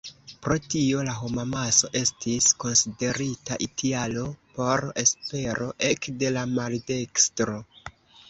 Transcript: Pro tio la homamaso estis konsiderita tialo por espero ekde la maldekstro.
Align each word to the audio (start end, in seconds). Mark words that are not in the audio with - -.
Pro 0.43 0.55
tio 0.73 1.01
la 1.07 1.11
homamaso 1.17 1.89
estis 1.99 2.47
konsiderita 2.63 3.59
tialo 3.81 4.25
por 4.55 4.83
espero 5.03 5.67
ekde 5.93 6.33
la 6.39 6.47
maldekstro. 6.57 7.59